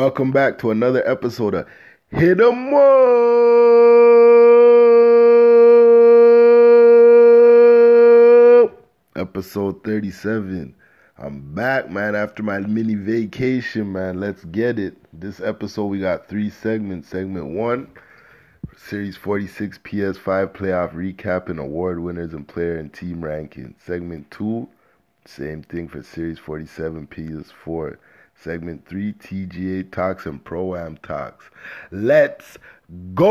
[0.00, 1.66] Welcome back to another episode of
[2.08, 2.72] Hit 'em
[8.54, 10.74] Up, episode 37.
[11.18, 14.18] I'm back, man, after my mini vacation, man.
[14.20, 14.96] Let's get it.
[15.12, 17.10] This episode, we got three segments.
[17.10, 17.88] Segment one,
[18.78, 23.74] Series 46 PS5 playoff recap and award winners and player and team rankings.
[23.84, 24.66] Segment two,
[25.26, 27.98] same thing for Series 47 PS4.
[28.42, 31.50] Segment 3 TGA Talks and Pro Am Talks.
[31.90, 32.56] Let's
[33.14, 33.26] go!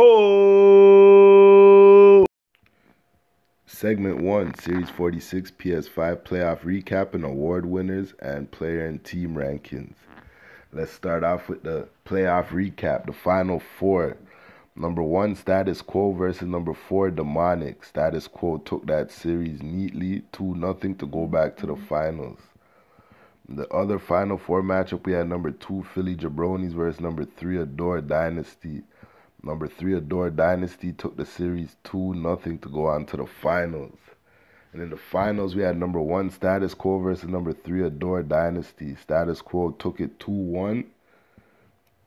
[3.65, 9.95] Segment 1 Series 46 PS5 Playoff Recap and Award Winners and Player and Team Rankings.
[10.71, 13.07] Let's start off with the playoff recap.
[13.07, 14.15] The final four.
[14.75, 17.83] Number one, Status Quo versus number four, Demonic.
[17.83, 22.48] Status Quo took that series neatly, 2 nothing to go back to the finals.
[23.51, 27.99] The other final four matchup, we had number two Philly Jabronis versus number three Adore
[27.99, 28.83] Dynasty.
[29.41, 33.97] Number three Adore Dynasty took the series two nothing to go on to the finals.
[34.71, 38.95] And in the finals, we had number one Status Quo versus number three Adore Dynasty.
[38.95, 40.85] Status Quo took it two one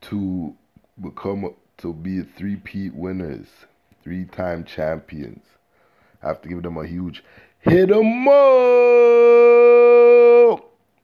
[0.02, 0.54] to
[1.02, 3.48] become to be three-peat winners,
[4.04, 5.44] three-time champions.
[6.22, 7.24] I have to give them a huge
[7.58, 9.41] hit 'em up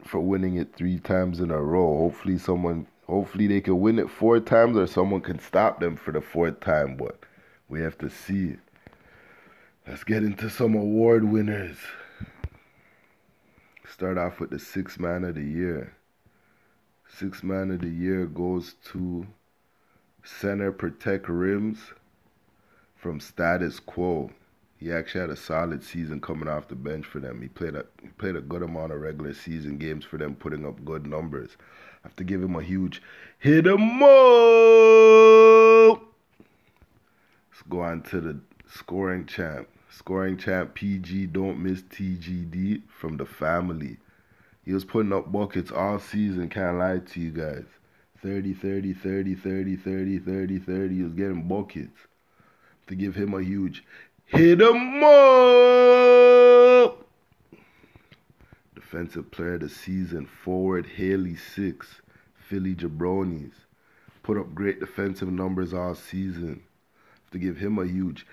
[0.08, 1.98] for winning it three times in a row.
[1.98, 6.12] Hopefully someone hopefully they can win it four times or someone can stop them for
[6.12, 7.18] the fourth time, but
[7.68, 8.56] we have to see.
[9.86, 11.78] Let's get into some award winners.
[13.90, 15.94] Start off with the six man of the year.
[17.08, 19.26] Six man of the year goes to
[20.22, 21.78] Center Protect Rims
[22.94, 24.30] from Status Quo.
[24.78, 27.42] He actually had a solid season coming off the bench for them.
[27.42, 30.64] He played a he played a good amount of regular season games for them, putting
[30.64, 31.56] up good numbers.
[32.04, 33.02] I have to give him a huge
[33.38, 34.08] hit him up.
[37.50, 38.40] Let's go on to the
[38.72, 39.68] scoring champ.
[39.90, 43.96] Scoring champ PG Don't Miss TGD from the family.
[44.64, 47.64] He was putting up buckets all season, can't lie to you guys.
[48.22, 50.94] 30, 30, 30, 30, 30, 30, 30.
[50.94, 52.06] He was getting buckets.
[52.88, 53.84] To give him a huge
[54.28, 57.08] Hit 'em up!
[58.74, 62.02] Defensive player of the season, forward Haley Six,
[62.34, 63.54] Philly Jabronis.
[64.22, 66.62] Put up great defensive numbers all season.
[67.14, 68.26] Have to give him a huge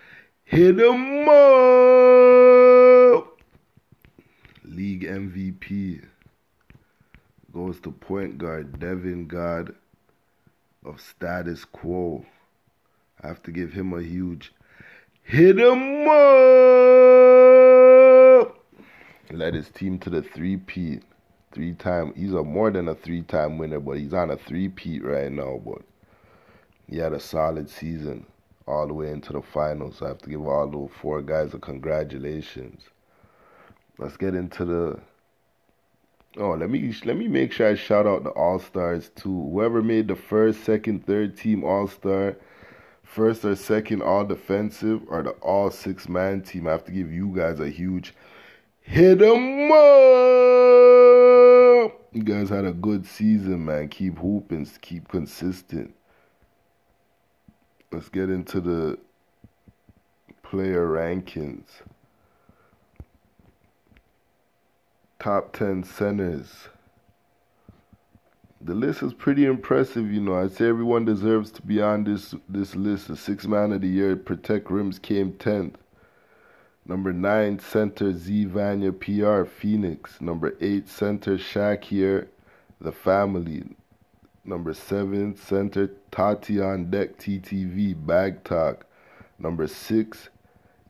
[0.43, 3.39] hit 'em up!
[4.65, 6.01] League MVP
[7.53, 9.73] goes to point guard Devin God
[10.83, 12.25] of Status Quo.
[13.23, 14.51] I have to give him a huge
[15.25, 16.15] Hit him up.
[19.31, 21.01] Led his team to the three-peat.
[21.51, 22.13] Three time.
[22.15, 25.59] He's a more than a three-time winner, but he's on a three-peat right now.
[25.65, 25.81] But
[26.87, 28.27] he had a solid season
[28.67, 29.97] all the way into the finals.
[29.97, 32.83] So I have to give all those four guys a congratulations.
[33.97, 34.99] Let's get into the.
[36.37, 39.49] Oh, let me let me make sure I shout out the All Stars too.
[39.51, 42.35] Whoever made the first, second, third team All Star
[43.05, 46.67] first or second all defensive or the all six man team.
[46.67, 48.13] I have to give you guys a huge
[48.81, 49.75] hit 'em up.
[52.11, 53.89] You guys had a good season, man.
[53.89, 55.93] Keep hooping, keep consistent.
[57.91, 58.97] Let's get into the
[60.43, 61.67] player rankings.
[65.19, 66.69] Top 10 centers
[68.65, 70.35] the list is pretty impressive, you know.
[70.35, 73.07] I'd say everyone deserves to be on this this list.
[73.07, 75.77] The six man of the year, Protect Rims came tenth.
[76.87, 80.19] Number nine, center Z Vanya PR Phoenix.
[80.19, 82.27] Number eight, center Shakir
[82.81, 83.63] The Family.
[84.43, 88.87] Number seven, center Tati on Deck TTV Bag Talk.
[89.37, 90.29] Number six,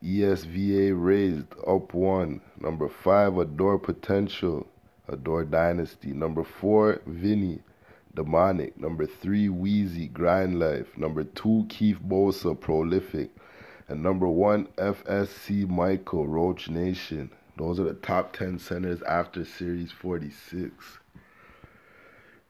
[0.01, 2.39] ESVA Raised Up One.
[2.57, 4.65] Number five, Adore Potential.
[5.07, 6.13] Adore Dynasty.
[6.13, 7.61] Number four, Vinny,
[8.15, 8.77] Demonic.
[8.79, 10.97] Number three, Wheezy, Grind Life.
[10.97, 13.29] Number two, Keith Bosa, Prolific.
[13.87, 17.29] And number one, FSC Michael, Roach Nation.
[17.57, 20.73] Those are the top 10 centers after Series 46.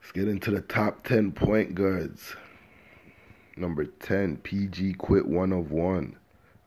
[0.02, 2.36] Let's get into the top 10 point guards.
[3.58, 6.18] Number 10, PG Quit One of One.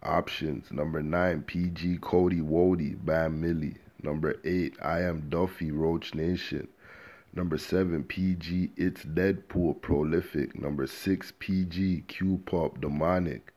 [0.03, 0.71] Options.
[0.71, 3.77] Number 9, PG Cody Wody, Bam Millie.
[4.01, 6.69] Number 8, I Am Duffy, Roach Nation.
[7.35, 10.57] Number 7, PG It's Deadpool, Prolific.
[10.57, 13.53] Number 6, PG Q Pop, Demonic.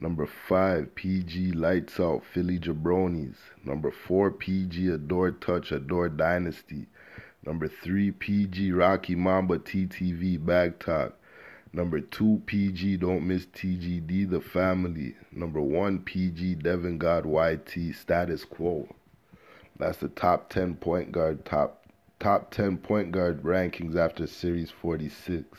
[0.00, 3.34] Number 5, PG Lights Out Philly Jabronis.
[3.64, 6.86] Number 4, PG Adore Touch Adore Dynasty.
[7.44, 11.18] Number 3, PG Rocky Mamba TTV Bag Talk.
[11.72, 15.16] Number 2, PG Don't Miss TGD The Family.
[15.32, 18.88] Number 1, PG Devin God YT Status Quo.
[19.78, 21.84] That's the top 10 point guard, top
[22.20, 25.58] top 10 point guard rankings after Series 46.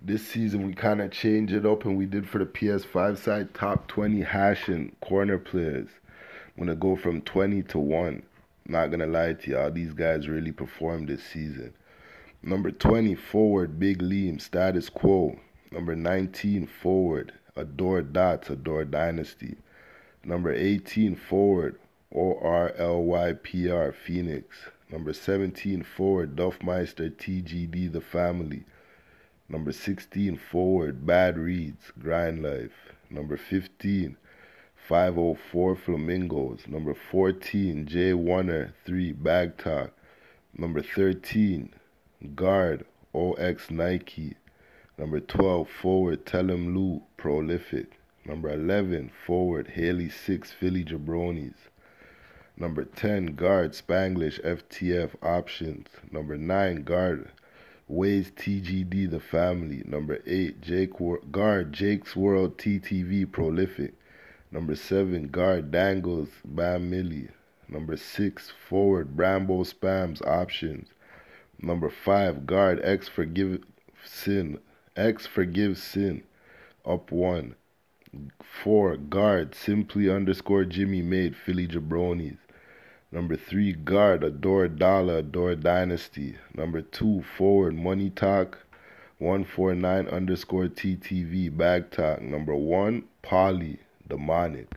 [0.00, 3.54] This season we kind of changed it up and we did for the PS5 side
[3.54, 5.88] top 20 hash and corner players.
[6.56, 8.22] I'm going to go from 20 to 1.
[8.66, 11.74] Not going to lie to you, all these guys really performed this season.
[12.42, 15.40] Number 20 forward Big Liam Status Quo.
[15.72, 19.56] Number 19 forward Adore Dots Adore Dynasty.
[20.22, 21.80] Number 18 forward
[22.14, 24.56] O R L Y P R Phoenix.
[24.90, 28.64] Number 17 forward Duffmeister TGD The Family.
[29.46, 32.94] Number 16 forward Bad Reads Grind Life.
[33.10, 34.16] Number 15
[34.88, 36.66] 504 Flamingos.
[36.66, 39.92] Number 14 J Warner 3 Bag Talk.
[40.56, 41.74] Number 13
[42.34, 44.34] Guard OX Nike.
[44.96, 48.00] Number 12 forward Tell Lou Prolific.
[48.24, 51.68] Number 11 forward Haley 6 Philly Jabronis.
[52.60, 55.86] Number 10, guard Spanglish FTF options.
[56.10, 57.30] Number 9, guard
[57.86, 59.84] Ways TGD the family.
[59.86, 60.94] Number 8, Jake
[61.30, 63.94] guard Jake's World TTV prolific.
[64.50, 67.28] Number 7, guard Dangles Bam Millie.
[67.68, 70.88] Number 6, forward Brambo Spams options.
[71.62, 73.62] Number 5, guard X forgive
[74.04, 74.58] sin.
[74.96, 76.24] X forgive sin.
[76.84, 77.54] Up 1.
[78.40, 82.38] 4, guard simply underscore Jimmy made Philly Jabronis.
[83.10, 86.36] Number three, guard, Adore Dollar, Adore Dynasty.
[86.54, 88.58] Number two, forward, Money Talk,
[89.18, 92.20] 149 underscore TTV, Bag Talk.
[92.20, 94.70] Number one, Polly, Demonic.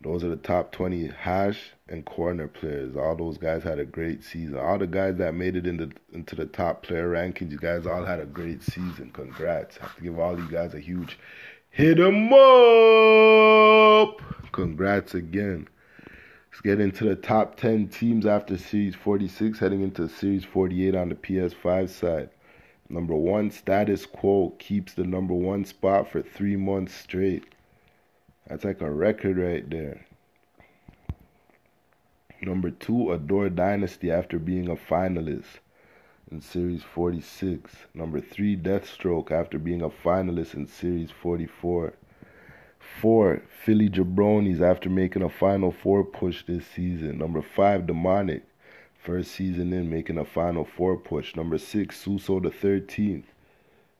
[0.00, 2.94] Those are the top 20 hash and corner players.
[2.94, 4.58] All those guys had a great season.
[4.58, 8.04] All the guys that made it into, into the top player rankings, you guys all
[8.04, 9.10] had a great season.
[9.12, 9.78] Congrats.
[9.78, 11.18] I have to give all you guys a huge
[11.70, 14.20] Hit hit 'em up.
[14.52, 15.68] Congrats again.
[16.50, 21.10] Let's get into the top 10 teams after Series 46, heading into Series 48 on
[21.10, 22.30] the PS5 side.
[22.88, 27.44] Number one, Status Quo keeps the number one spot for three months straight.
[28.46, 30.06] That's like a record right there.
[32.40, 35.60] Number two, Adore Dynasty after being a finalist
[36.30, 37.76] in Series 46.
[37.92, 41.92] Number three, Deathstroke after being a finalist in Series 44.
[42.80, 47.18] Four, Philly Jabronis after making a Final Four push this season.
[47.18, 48.44] Number five, Demonic,
[49.02, 51.34] first season in making a Final Four push.
[51.36, 53.24] Number six, Suso the 13th,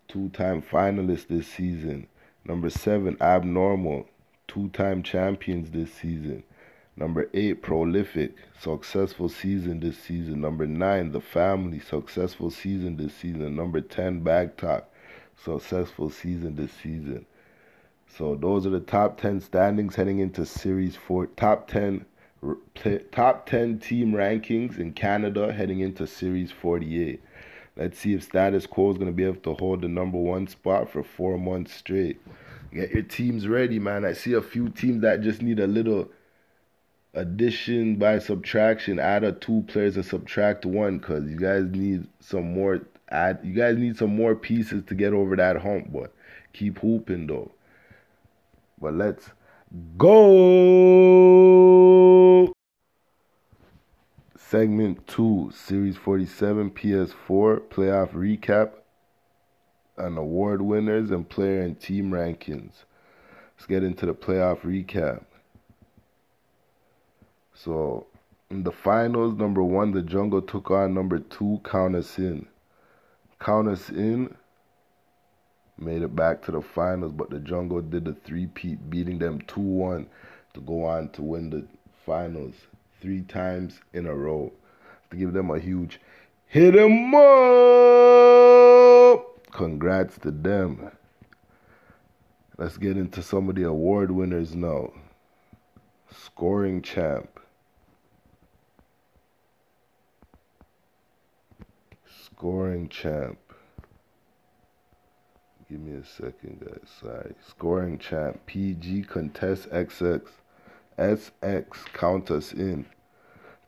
[0.09, 2.07] two-time finalist this season.
[2.45, 4.07] Number seven, Abnormal,
[4.47, 6.43] two-time champions this season.
[6.97, 10.41] Number eight, Prolific, successful season this season.
[10.41, 13.55] Number nine, The Family, successful season this season.
[13.55, 14.89] Number ten, Bag Talk,
[15.37, 17.27] successful season this season.
[18.17, 21.27] So those are the top 10 standings heading into Series 4.
[21.29, 22.05] Top 10
[23.13, 27.21] top 10 team rankings in Canada heading into Series 48.
[27.77, 30.47] Let's see if status quo is going to be able to hold the number one
[30.49, 32.21] spot for four months straight.
[32.73, 34.05] Get your teams ready, man.
[34.05, 36.09] I see a few teams that just need a little
[37.15, 38.99] addition by subtraction.
[38.99, 42.81] Add a two players and subtract one because you guys need some more.
[43.11, 45.93] Add you guys need some more pieces to get over that hump.
[45.93, 46.13] But
[46.53, 47.53] keep hooping though.
[48.81, 49.31] But let's
[49.97, 50.49] go.
[54.37, 58.71] Segment 2, Series 47 PS4 playoff recap
[59.99, 62.85] and award winners and player and team rankings.
[63.57, 65.25] Let's get into the playoff recap.
[67.53, 68.07] So,
[68.51, 72.47] in the finals, number one, the Jungle took on number two, Count Us In.
[73.41, 74.35] Count Us In
[75.79, 80.07] made it back to the finals, but the Jungle did the three-peat, beating them 2-1
[80.55, 81.67] to go on to win the
[82.05, 82.55] finals
[83.01, 84.53] three times in a row.
[85.11, 86.01] To give them a huge
[86.47, 87.21] hit hit 'em up.
[89.53, 90.91] Congrats to them.
[92.59, 94.93] Let's get into some of the award winners now.
[96.11, 97.41] Scoring champ.
[102.07, 103.39] Scoring champ.
[105.69, 106.89] Give me a second, guys.
[107.01, 107.35] Sorry.
[107.47, 108.41] Scoring champ.
[108.47, 110.23] PG contest XX.
[110.99, 112.87] SX count us in.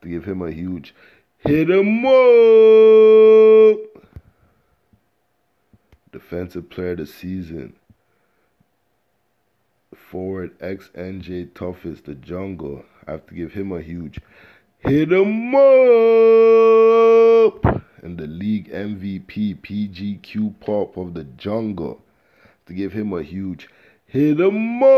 [0.00, 0.94] To give him a huge
[1.40, 3.80] hit him up.
[6.10, 7.74] Defensive player of the season.
[9.94, 12.84] forward XNJ Toughest, the jungle.
[13.06, 14.20] I have to give him a huge
[14.78, 15.60] hit him up.
[18.02, 22.02] And the league MVP, PGQ Pop of the jungle.
[22.66, 23.68] To give him a huge
[24.06, 24.90] hit him up.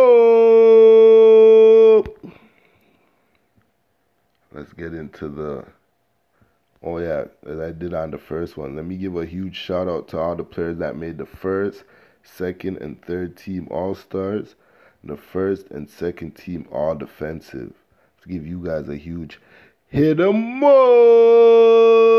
[4.53, 5.65] Let's get into the
[6.85, 8.75] Oh yeah, as I did on the first one.
[8.75, 11.85] Let me give a huge shout out to all the players that made the first,
[12.25, 14.57] second, and third team All Stars,
[15.05, 17.73] the first and second team All Defensive.
[18.23, 19.41] To give you guys a huge
[19.89, 22.12] hit 'em up.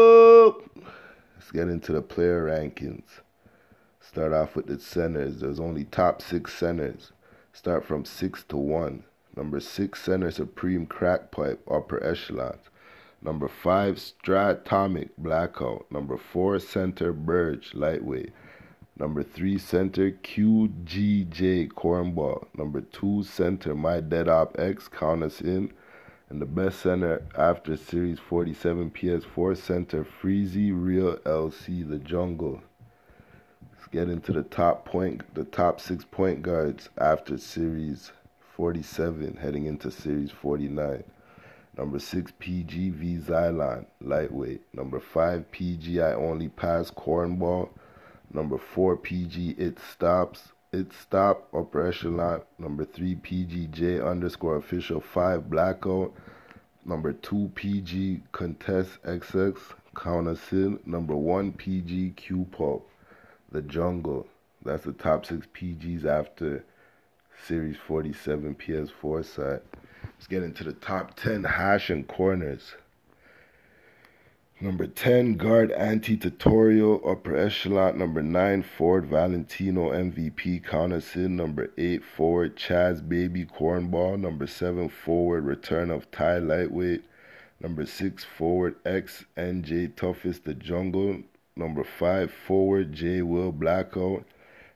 [1.44, 3.20] Let's get into the player rankings.
[4.00, 5.42] Start off with the centers.
[5.42, 7.12] There's only top six centers.
[7.52, 9.04] Start from six to one.
[9.36, 12.60] Number six center Supreme Crack Pipe Upper Echelon.
[13.22, 15.86] Number five, Stratomic Blackout.
[15.92, 18.32] Number four, Center Burge Lightweight.
[18.98, 22.48] Number three, Center QGJ Cornball.
[22.58, 25.74] Number two, Center My Dead Op X Count Us In.
[26.30, 32.62] And the best center after Series 47 PS4 Center Freezy Real LC The Jungle.
[33.74, 38.12] Let's get into the top point, the top six point guards after Series
[38.56, 41.03] 47, heading into Series 49.
[41.75, 44.62] Number 6 PGV Xylon, lightweight.
[44.74, 47.70] Number 5 PG I only pass cornball.
[48.32, 50.53] Number 4 PG it stops.
[50.74, 56.12] It stop upper Lot Number 3 PGJ underscore official 5 blackout.
[56.84, 59.56] Number 2 PG contest XX
[59.96, 60.80] Count Us In.
[60.84, 62.82] Number 1 PG Q pop.
[63.51, 64.25] The jungle.
[64.65, 66.65] That's the top 6 PGs after
[67.46, 69.62] Series 47 PS4 side.
[70.03, 72.74] Let's get into the top 10 hash and corners.
[74.63, 77.98] Number 10, guard anti-tutorial, upper echelon.
[77.98, 81.36] Number 9, Ford Valentino MVP, Count Us In.
[81.36, 84.17] Number 8, forward Chaz Baby Cornball.
[84.17, 87.03] Number 7, forward return of Thai Lightweight.
[87.60, 91.24] Number 6, forward X NJ Toughest the Jungle.
[91.58, 94.24] Number 5, forward J Will Blackout.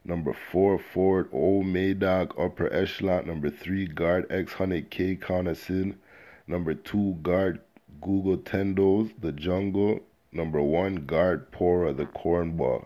[0.03, 3.27] Number four, forward Old Maydog, upper echelon.
[3.27, 5.97] Number three, guard X Hundred K Count Us In.
[6.45, 7.59] Number two, guard
[8.01, 10.01] Google Tendos, the jungle.
[10.31, 12.85] Number one, guard Pora, the cornball.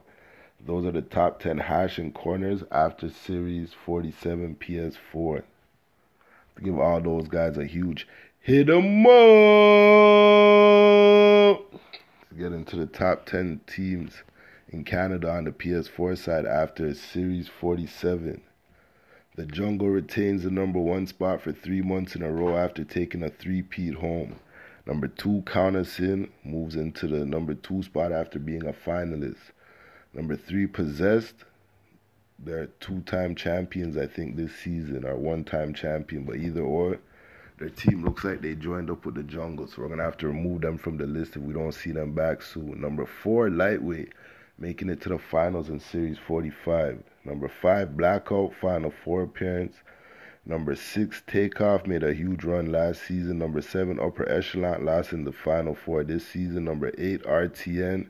[0.66, 5.44] Those are the top 10 hash and corners after Series 47 PS4.
[6.56, 8.08] To give all those guys a huge
[8.40, 9.12] hit 'em up.
[12.30, 14.24] To get into the top 10 teams
[14.70, 18.42] in Canada on the PS4 side after Series 47.
[19.36, 23.24] The Jungle retains the number one spot for three months in a row after taking
[23.24, 24.36] a three-peat home.
[24.92, 29.38] Number two, Count Us In moves into the number two spot after being a finalist.
[30.14, 31.46] Number three, Possessed.
[32.38, 37.00] They're two-time champions, I think, this season, or one-time champion, but either or,
[37.58, 40.28] their team looks like they joined up with the Jungle, so we're gonna have to
[40.28, 42.82] remove them from the list if we don't see them back soon.
[42.82, 44.12] Number four, Lightweight
[44.58, 47.02] making it to the finals in Series 45.
[47.24, 49.78] Number 5, Blackout, final four appearance.
[50.46, 53.38] Number 6, Takeoff, made a huge run last season.
[53.38, 56.66] Number 7, Upper Echelon, lost in the final four this season.
[56.66, 58.08] Number 8, RTN,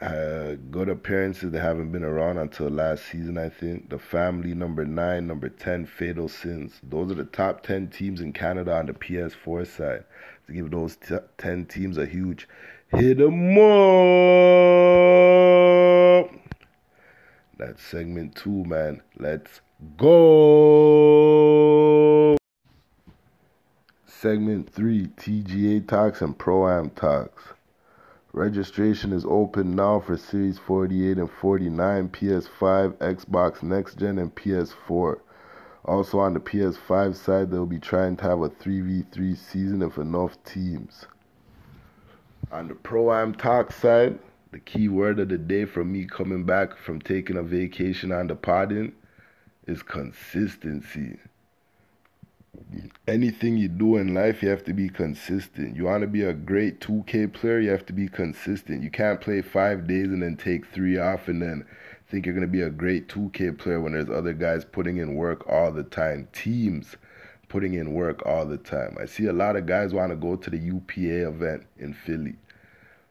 [0.00, 1.50] uh, good appearances.
[1.50, 3.88] They haven't been around until last season, I think.
[3.88, 5.26] The Family, number 9.
[5.26, 6.78] Number 10, Fatal Sins.
[6.82, 10.04] Those are the top 10 teams in Canada on the PS4 side.
[10.46, 12.46] To give those t- 10 teams a huge
[12.96, 13.64] Hit 'em up.
[17.56, 19.00] That's segment two, man.
[19.16, 19.60] Let's
[19.96, 20.74] go.
[24.06, 27.42] Segment three TGA talks and Pro Am talks.
[28.32, 35.20] Registration is open now for Series 48 and 49, PS5, Xbox Next Gen, and PS4.
[35.84, 40.42] Also on the PS5 side, they'll be trying to have a 3v3 season if enough
[40.42, 41.06] teams.
[42.50, 44.18] On the Pro Am Talk side,
[44.54, 48.28] the key word of the day from me coming back from taking a vacation on
[48.28, 48.92] the podding
[49.66, 51.18] is consistency.
[53.08, 55.74] Anything you do in life, you have to be consistent.
[55.74, 58.80] You want to be a great 2K player, you have to be consistent.
[58.80, 61.66] You can't play five days and then take three off and then
[62.08, 65.16] think you're going to be a great 2K player when there's other guys putting in
[65.16, 66.28] work all the time.
[66.32, 66.94] Teams
[67.48, 68.96] putting in work all the time.
[69.00, 72.36] I see a lot of guys want to go to the UPA event in Philly.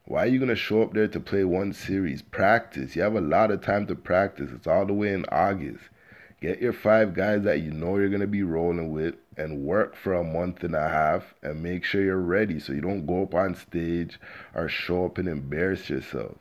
[0.06, 2.20] Why are you going to show up there to play one series?
[2.20, 2.94] Practice.
[2.94, 4.50] You have a lot of time to practice.
[4.54, 5.82] It's all the way in August.
[6.42, 9.96] Get your five guys that you know you're going to be rolling with and work
[9.96, 13.22] for a month and a half and make sure you're ready so you don't go
[13.22, 14.20] up on stage
[14.54, 16.36] or show up and embarrass yourself.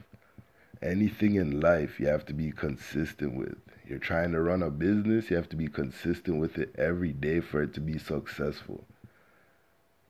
[0.82, 3.56] Anything in life you have to be consistent with.
[3.88, 7.40] You're trying to run a business, you have to be consistent with it every day
[7.40, 8.84] for it to be successful.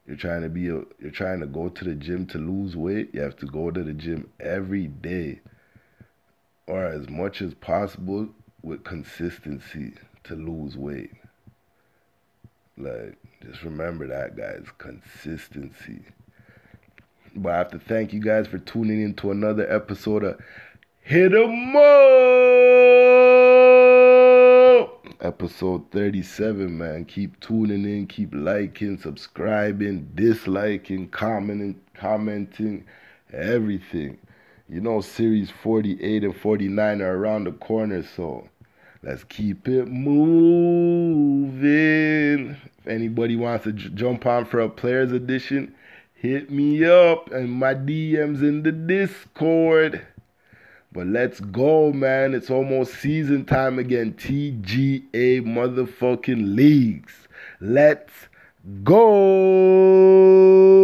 [0.05, 3.11] You're trying to be a, you're trying to go to the gym to lose weight,
[3.13, 5.39] you have to go to the gym every day
[6.67, 8.29] or as much as possible
[8.61, 9.93] with consistency
[10.25, 11.11] to lose weight.
[12.77, 16.01] Like just remember that guys, consistency.
[17.35, 20.39] But I have to thank you guys for tuning in to another episode of
[21.01, 22.52] Hit 'em up!
[25.23, 27.05] Episode 37, man.
[27.05, 32.83] Keep tuning in, keep liking, subscribing, disliking, commenting, commenting,
[33.31, 34.17] everything.
[34.67, 38.49] You know, series 48 and 49 are around the corner, so
[39.01, 40.27] let's keep it moving.
[42.79, 45.73] If anybody wants to j- jump on for a players edition,
[46.15, 50.05] hit me up and my DMs in the Discord.
[50.93, 52.35] But let's go, man.
[52.35, 54.13] It's almost season time again.
[54.13, 57.13] TGA motherfucking leagues.
[57.59, 58.13] Let's
[58.83, 60.83] go.